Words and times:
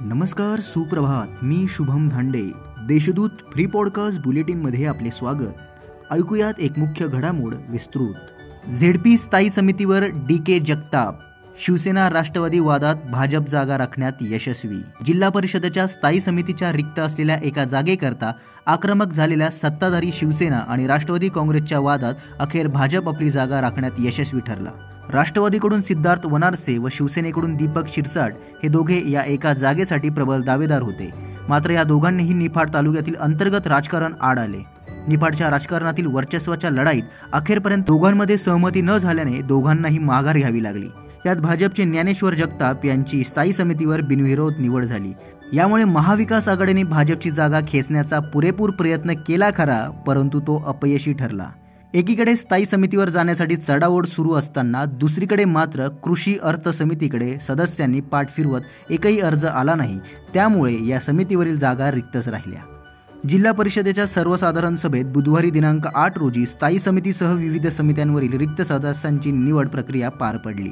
नमस्कार 0.00 0.60
सुप्रभात. 0.60 1.44
मी 1.44 1.66
शुभम 1.68 2.08
धांडे. 2.08 2.50
देशदूत 2.88 3.30
फ्री 3.52 3.66
पॉडकास्ट 3.66 4.20
बुलेटिनमध्ये 4.20 4.86
आपले 4.86 5.10
स्वागत. 5.10 5.54
ऐकूयात 6.10 6.52
एक 6.58 6.78
मुख्य 6.78 7.08
घडामोड 7.08 7.54
विस्तृत. 7.68 8.14
झेडपी 8.80 9.16
स्थायी 9.16 9.50
समितीवर 9.50 10.04
डी 10.06 10.36
के 10.36 10.58
जगताप. 10.58 11.18
शिवसेना 11.66 12.10
राष्ट्रवादी 12.10 12.58
वादात 12.58 12.94
भाजप 13.12 13.48
जागा 13.48 13.78
राखण्यात 13.78 14.12
यशस्वी. 14.20 14.78
जिल्हा 15.04 15.28
परिषदेच्या 15.28 15.86
स्थायी 15.86 16.20
समितीच्या 16.20 16.72
रिक्त 16.72 16.98
असलेल्या 16.98 17.38
एका 17.44 17.64
जागेकरता 17.64 18.32
आक्रमक 18.66 19.12
झालेल्या 19.12 19.48
सत्ताधारी 19.48 20.12
शिवसेना 20.12 20.58
आणि 20.58 20.86
राष्ट्रवादी 20.86 21.28
काँग्रेसच्या 21.28 21.78
वादात 21.78 22.14
अखेर 22.38 22.66
भाजप 22.66 23.08
आपली 23.08 23.30
जागा 23.30 23.60
राखण्यात 23.60 23.92
यशस्वी 23.98 24.40
ठरला. 24.40 24.70
राष्ट्रवादीकडून 25.14 25.80
सिद्धार्थ 25.80 26.26
वनारसे 26.26 26.78
व 26.78 26.88
शिवसेनेकडून 26.90 27.54
दीपक 27.56 27.88
शिरसाट 27.88 28.34
हे 28.62 28.68
दोघे 28.68 29.10
या 29.10 29.22
एका 29.22 29.52
जागेसाठी 29.52 30.10
प्रबल 30.10 30.42
दावेदार 30.42 30.82
होते. 30.82 31.10
मात्र 31.48 31.70
या 31.70 31.82
दोघांनीही 31.82 32.34
निफाड 32.34 32.74
तालुक्यातील 32.74 33.14
अंतर्गत 33.14 33.66
राजकारण 33.66 34.12
आड 34.20 34.38
आले. 34.38 34.62
निफाडच्या 35.08 35.50
राजकारणातील 35.50 36.06
वर्चस्वाच्या 36.06 36.70
लढाईत 36.70 37.02
अखेरपर्यंत 37.32 37.82
दोघांमध्ये 37.82 38.38
सहमती 38.38 38.80
न 38.80 38.96
झाल्याने 38.96 39.40
दोघांनाही 39.42 39.98
माघार 39.98 40.36
घ्यावी 40.36 40.62
लागली. 40.62 40.86
यात 41.26 41.36
भाजपचे 41.36 41.84
ज्ञानेश्वर 41.84 42.34
जगताप 42.34 42.84
यांची 42.84 43.24
स्थायी 43.24 43.52
समितीवर 43.52 44.00
बिनविरोध 44.00 44.52
निवड 44.58 44.84
झाली. 44.84 45.12
यामुळे 45.52 45.84
महाविकास 45.84 46.48
आघाडीने 46.48 46.82
भाजपची 46.82 47.30
जागा 47.30 47.60
खेचण्याचा 47.68 48.18
पुरेपूर 48.20 48.70
प्रयत्न 48.70 49.12
केला 49.12 49.50
खरा 49.56 50.02
परंतु 50.06 50.40
तो 50.40 50.62
अपयशी 50.66 51.12
ठरला. 51.12 51.48
एकीकडे 51.94 52.36
स्थायी 52.36 52.66
समितीवर 52.66 53.08
जाण्यासाठी 53.08 53.56
चढाओढ 53.56 54.06
सुरू 54.06 54.32
असताना 54.32 54.84
दुसरीकडे 54.84 55.44
मात्र 55.44 55.88
कृषी 55.88 56.36
अर्थ 56.42 56.68
समितीकडे 56.68 57.38
सदस्यांनी 57.38 58.00
पाठ 58.00 58.28
फिरवत 58.28 58.60
एकही 58.90 59.20
अर्ज 59.20 59.44
आला 59.44 59.74
नाही. 59.74 59.98
त्यामुळे 60.34 60.86
या 60.86 61.00
समितीवरील 61.00 61.58
जागा 61.58 61.90
रिक्तच 61.90 62.28
राहिल्या. 62.28 62.60
जिल्हा 63.28 63.52
परिषदेच्या 63.52 64.06
सर्वसाधारण 64.06 64.76
सभेत 64.76 65.04
बुधवारी 65.04 65.50
दिनांक 65.50 65.86
आठ 65.94 66.18
रोजी 66.18 66.46
स्थायी 66.46 66.78
समितीसह 66.78 67.32
विविध 67.32 67.66
समित्यांवरील 67.66 68.32
रिक्त 68.32 68.62
सदस्यांची 68.62 69.30
निवड 69.30 69.68
प्रक्रिया 69.68 70.08
पार 70.08 70.36
पडली. 70.36 70.70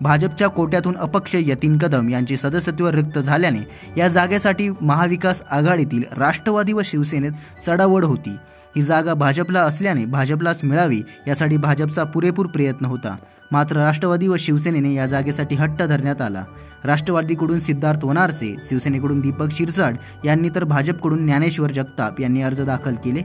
भाजपच्या 0.00 0.48
कोट्यातून 0.48 0.96
अपक्ष 0.96 1.34
यतीन 1.34 1.78
कदम 1.78 2.08
यांचे 2.08 2.36
सदस्यत्व 2.36 2.88
रिक्त 2.88 3.18
झाल्याने 3.18 3.68
या 3.96 4.08
जागेसाठी 4.08 4.68
महाविकास 4.80 5.42
आघाडीतील 5.50 6.02
राष्ट्रवादी 6.12 6.72
व 6.72 6.80
शिवसेनेत 6.84 7.32
चढावड 7.66 8.04
होती. 8.04 8.36
ही 8.78 8.82
जागा 8.84 9.14
भाजपला 9.14 9.60
असल्याने 9.60 10.04
भाजपलाच 10.04 10.60
मिळावी 10.64 11.00
यासाठी 11.28 11.56
भाजपचा 11.56 12.04
पुरेपूर 12.04 12.46
प्रयत्न 12.46 12.86
होता. 12.86 13.16
मात्र 13.52 13.76
राष्ट्रवादी 13.76 14.28
व 14.28 14.36
शिवसेनेने 14.38 14.94
या 14.94 15.06
जागेसाठी 15.06 15.54
हट्ट 15.54 15.82
धरण्यात 15.82 16.22
आला. 16.22 16.44
राष्ट्रवादीकडून 16.84 17.60
सिद्धार्थ 17.60 18.04
वनारसे 18.04 18.54
शिवसेनेकडून 18.70 19.20
दीपक 19.20 19.50
शिरसाट 19.52 19.94
यांनी 20.24 20.48
तर 20.54 20.64
भाजपकडून 20.64 21.26
ज्ञानेश्वर 21.26 21.70
जगताप 21.70 22.20
यांनी 22.20 22.42
अर्ज 22.42 22.60
दाखल 22.60 22.94
केले. 22.94 23.22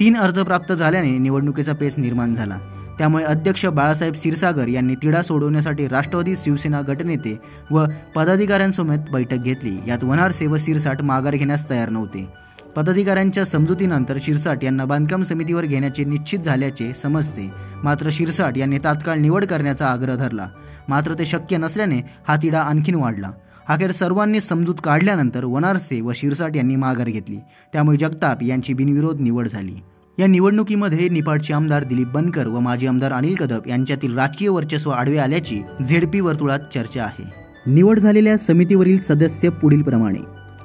तीन 0.00 0.16
अर्ज 0.16 0.40
प्राप्त 0.40 0.72
झाल्याने 0.72 1.18
निवडणुकीचा 1.18 1.72
पेच 1.72 1.98
निर्माण 1.98 2.34
झाला. 2.34 2.58
त्यामुळे 2.98 3.24
अध्यक्ष 3.24 3.66
बाळासाहेब 3.66 4.14
क्षीरसागर 4.14 4.68
यांनी 4.68 4.94
तिढा 4.94 5.22
सोडवण्यासाठी 5.22 5.88
राष्ट्रवादी 5.88 6.34
शिवसेना 6.36 6.80
गटनेते 6.80 7.40
व 7.70 7.84
पदाधिकाऱ्यांसोबत 8.16 9.10
बैठक 9.12 9.36
घेतली. 9.36 9.78
यात 9.86 10.04
वनारसे 10.04 10.46
व 10.46 10.56
शिरसाट 10.56 11.02
माघार 11.02 11.34
घेण्यास 11.34 11.70
तयार 11.70 11.88
नव्हते. 11.88 12.44
पदाधिकाऱ्यांच्या 12.76 13.44
समजुतीनंतर 13.44 14.18
शिरसाट 14.22 14.64
यांना 14.64 14.84
बांधकाम 14.84 15.22
समितीवर 15.22 15.64
घेण्याचे 15.64 16.04
निश्चित 16.04 16.38
झाल्याचे 16.38 16.92
समजते. 17.02 17.50
मात्र 17.84 18.08
शिरसाट 18.12 18.58
यांनी 18.58 18.78
तात्काळ 18.78 19.18
निवड 19.18 19.44
करण्याचा 19.44 19.86
आग्रह 19.86 20.16
धरला. 20.16 20.46
मात्र 20.88 21.14
ते 21.14 21.24
शक्य 21.24 21.56
नसल्याने 21.56 22.00
हा 22.28 22.36
तिढा 22.36 22.60
आणखीन 22.60 22.94
वाढला. 22.94 23.30
अखेर 23.68 23.90
सर्वांनी 23.90 24.40
समजूत 24.40 24.74
काढल्यानंतर 24.84 25.44
वनारसे 25.44 26.00
व 26.00 26.12
शिरसाट 26.14 26.56
यांनी 26.56 26.76
माघार 26.76 27.08
घेतली. 27.08 27.36
त्यामुळे 27.72 27.96
जगताप 27.96 28.42
यांची 28.42 28.74
बिनविरोध 28.74 29.20
निवड 29.20 29.48
झाली. 29.48 29.76
या 30.18 30.26
निवडणुकीमध्ये 30.26 31.08
निपाडचे 31.08 31.54
आमदार 31.54 31.84
दिलीप 31.84 32.08
बनकर 32.08 32.46
व 32.46 32.58
माजी 32.58 32.86
आमदार 32.86 33.12
अनिल 33.12 33.34
कदम 33.34 33.68
यांच्यातील 33.68 34.18
राजकीय 34.18 34.48
वर्चस्व 34.48 34.90
आडवे 34.90 35.18
आल्याची 35.18 35.62
झेडपी 35.88 36.20
वर्तुळात 36.20 36.60
चर्चा 36.74 37.04
आहे. 37.04 37.24
निवड 37.66 37.98
झालेल्या 37.98 38.36
समितीवरील 38.38 38.98
सदस्य 38.98 39.48
पुढील 39.48 39.82
प्रमाणे 39.82 40.18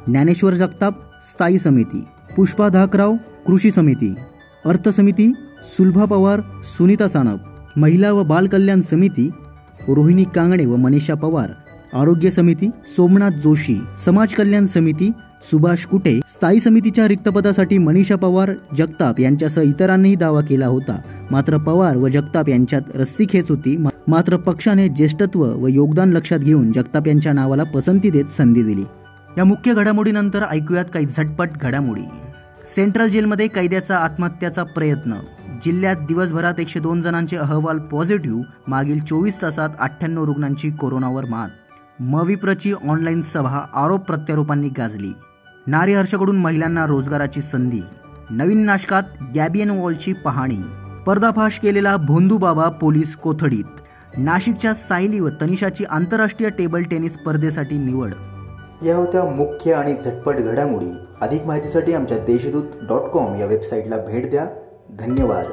ज्ञानेश्वर 0.08 0.54
जगताप 0.54 1.09
स्थायी 1.28 1.60
समिती 1.60 2.04
पुष्पा 2.38 2.70
धाकराव 2.70 3.16
कृषी 3.48 3.72
समिती 3.72 4.16
अर्थ 4.66 4.90
समिती 4.90 5.34
सुलभा 5.78 6.06
पवार 6.06 6.42
सुनीता 6.64 7.08
सानप 7.08 7.40
महिला 7.78 8.12
व 8.12 8.24
बाल 8.24 8.48
कल्याण 8.48 8.82
समिती 8.82 9.30
रोहिणी 9.88 10.24
कांगणे 10.24 10.66
व 10.66 10.76
मनीषा 10.76 11.14
पवार 11.14 11.50
आरोग्य 11.94 12.32
समिती 12.32 12.70
सोमनाथ 12.96 13.40
जोशी 13.44 13.78
समाज 14.06 14.34
कल्याण 14.34 14.66
समिती 14.66 15.12
सुभाष 15.52 15.86
कुटे 15.86 16.20
स्थायी 16.28 16.60
समितीच्या 16.60 17.08
रिक्तपदासाठी 17.08 17.78
मनीषा 17.78 18.16
पवार 18.16 18.52
जगताप 18.78 19.20
यांच्यासह 19.20 19.62
इतरांनीही 19.62 20.16
दावा 20.16 20.42
केला 20.42 20.68
होता. 20.68 21.00
मात्र 21.32 21.58
पवार 21.58 21.98
व 21.98 22.08
जगताप 22.08 22.50
यांच्यात 22.50 22.82
रस्सीखेच 22.96 23.50
होती. 23.50 23.78
मात्र 24.08 24.38
पक्षाने 24.38 24.88
ज्येष्ठत्व 24.88 25.44
व 25.64 25.68
योगदान 25.68 26.14
लक्षात 26.14 26.40
घेऊन 26.40 26.72
जगताप 26.72 27.08
यांच्या 27.08 27.34
नावाला 27.34 27.64
पसंती 27.64 28.10
देत 28.10 28.26
संधी 28.38 28.64
दिली. 28.64 28.84
या 29.38 29.44
मुख्य 29.44 29.74
घडामोडीनंतर 29.74 30.44
ऐकूयात 30.50 30.86
काही 30.94 31.06
झटपट 31.06 31.50
घडामोडी. 31.62 32.02
सेंट्रल 32.76 33.10
जेलमध्ये 33.10 33.48
कैद्याचा 33.48 33.98
आत्महत्याचा 33.98 34.64
प्रयत्न. 34.64 35.14
जिल्ह्यात 35.66 35.96
दिवसभरात 35.96 36.60
एकशे 36.60 36.80
दोन 36.80 37.02
जणांचे 37.02 37.38
अहवाल 37.38 37.80
पॉझिटिव्ह 37.80 38.44
मागील 38.68 39.04
चोवीस 39.04 39.42
तासात 39.42 39.70
अठ्ठ्याण्णव 39.80 40.24
रुग्णांची 40.24 40.72
कोरोनावर 40.72 41.26
मात. 41.26 41.50
मविप्रची 42.02 42.74
ऑनलाईन 42.74 43.22
सभा 43.22 43.66
आरोप 43.74 44.06
प्रत्यारोपांनी 44.06 44.70
गाजली. 44.70 45.14
नारी 45.68 45.94
हर्षकडून 45.94 46.38
महिलांना 46.38 46.86
रोजगाराची 46.86 47.42
संधी. 47.42 47.82
नवीन 48.30 48.66
नाशकात 48.66 49.04
गॅबियन 49.36 49.70
वॉलची 49.70 50.14
पाहणी. 50.14 50.62
पर्दाफाश 51.06 51.60
केलेला 51.60 51.98
भोंदूबाबा 51.98 52.70
पोलीस 52.70 53.16
कोथडीत 53.16 53.66
नाशिकच्या 54.18 54.74
सायली 54.74 55.20
व 55.20 55.30
तनिषाची 55.42 55.84
आंतरराष्ट्रीय 55.90 56.50
टेबल 56.50 56.84
टेनिस 56.84 57.14
स्पर्धेसाठी 57.14 57.78
निवड. 57.78 58.14
या 58.86 58.98
होत्या 58.98 59.24
मुख्य 59.24 59.74
आणि 59.74 59.94
झटपट 59.94 60.36
घडामोडी. 60.36 60.92
अधिक 61.22 61.44
माहितीसाठी 61.44 61.94
आमच्या 61.94 62.18
देशदूत 62.18 62.64
डॉट 62.82 63.02
कॉम 63.02 63.36
या 63.36 63.46
वेबसाईटला 63.46 63.98
भेट 63.98 64.30
द्या. 64.30 64.46
धन्यवाद. 65.00 65.46